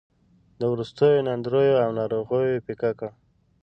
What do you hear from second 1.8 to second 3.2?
او ناروغیو پېکه کړ.